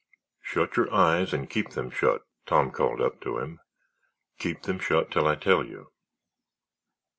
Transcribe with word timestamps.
"Shut 0.41 0.77
your 0.77 0.91
eyes 0.91 1.31
and 1.31 1.47
keep 1.47 1.73
them 1.73 1.91
shut," 1.91 2.25
Tom 2.47 2.71
called 2.71 2.99
up 3.01 3.21
to 3.21 3.37
him; 3.37 3.59
"keep 4.39 4.63
them 4.63 4.79
shut 4.79 5.11
till 5.11 5.27
I 5.27 5.35
tell 5.35 5.63
you." 5.63 5.91